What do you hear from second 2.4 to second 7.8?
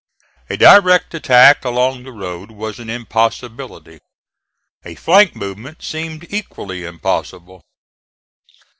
was an impossibility. A flank movement seemed equally impossible.